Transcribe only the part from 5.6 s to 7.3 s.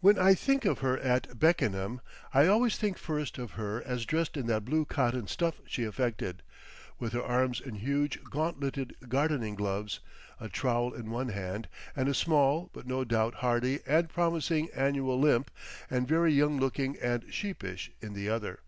she affected, with her